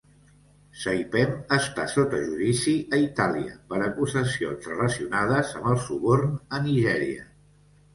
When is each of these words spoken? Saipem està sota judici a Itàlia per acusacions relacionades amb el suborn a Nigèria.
Saipem 0.83 1.35
està 1.57 1.85
sota 1.91 2.23
judici 2.23 2.75
a 2.99 3.03
Itàlia 3.03 3.55
per 3.69 3.85
acusacions 3.91 4.69
relacionades 4.75 5.57
amb 5.63 5.73
el 5.77 5.83
suborn 5.89 6.39
a 6.61 6.67
Nigèria. 6.71 7.33